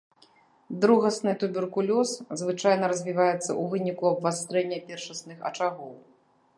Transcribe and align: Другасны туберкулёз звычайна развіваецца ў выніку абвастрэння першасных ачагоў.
Другасны 0.85 1.33
туберкулёз 1.43 2.09
звычайна 2.43 2.85
развіваецца 2.95 3.39
ў 3.39 3.63
выніку 3.75 4.03
абвастрэння 4.15 4.85
першасных 4.91 5.37
ачагоў. 5.53 5.91